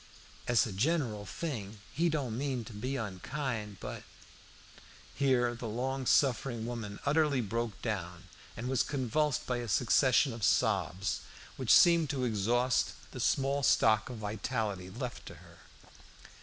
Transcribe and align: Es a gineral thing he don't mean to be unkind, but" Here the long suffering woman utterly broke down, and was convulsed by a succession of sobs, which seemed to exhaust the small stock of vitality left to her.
Es 0.47 0.65
a 0.65 0.71
gineral 0.73 1.27
thing 1.27 1.77
he 1.93 2.09
don't 2.09 2.35
mean 2.35 2.65
to 2.65 2.73
be 2.73 2.95
unkind, 2.95 3.77
but" 3.79 4.01
Here 5.13 5.53
the 5.53 5.67
long 5.67 6.07
suffering 6.07 6.65
woman 6.65 6.99
utterly 7.05 7.39
broke 7.39 7.79
down, 7.83 8.23
and 8.57 8.67
was 8.67 8.81
convulsed 8.81 9.45
by 9.45 9.57
a 9.57 9.67
succession 9.67 10.33
of 10.33 10.43
sobs, 10.43 11.21
which 11.55 11.69
seemed 11.71 12.09
to 12.09 12.23
exhaust 12.25 13.11
the 13.11 13.19
small 13.19 13.61
stock 13.61 14.09
of 14.09 14.17
vitality 14.17 14.89
left 14.89 15.27
to 15.27 15.35
her. 15.35 15.59